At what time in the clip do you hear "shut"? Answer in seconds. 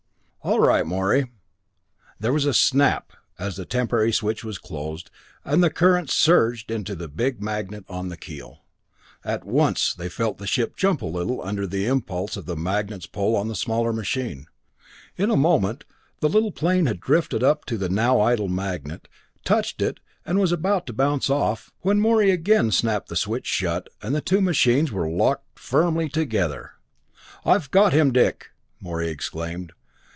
23.45-23.89